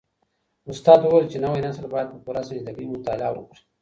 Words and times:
استاد 0.71 0.99
وويل 1.03 1.25
چي 1.31 1.37
نوی 1.43 1.61
نسل 1.65 1.85
بايد 1.93 2.07
په 2.11 2.17
پوره 2.25 2.41
سنجيدګۍ 2.47 2.85
مطالعه 2.89 3.31
وکړي. 3.33 3.61